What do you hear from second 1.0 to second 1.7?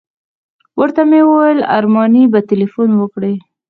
ومې ویل